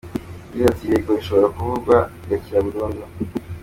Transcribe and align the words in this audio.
Yagize 0.51 0.65
ati: 0.71 0.83
“Yego 0.91 1.11
ishobora 1.21 1.53
kuvurwa 1.55 1.97
igakira 2.23 2.65
burundu. 2.65 3.03